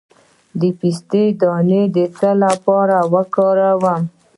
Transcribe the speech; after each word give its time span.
د 0.59 0.61
پسته 0.79 1.21
دانه 1.41 1.81
د 1.95 1.97
څه 2.17 2.29
لپاره 2.43 2.97
وکاروم؟ 3.13 4.03